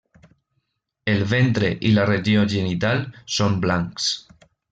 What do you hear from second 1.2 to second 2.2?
ventre i la